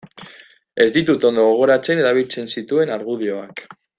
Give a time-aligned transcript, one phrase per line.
[0.85, 3.67] Ez ditut ondo gogoratzen erabiltzen zituen argudioak.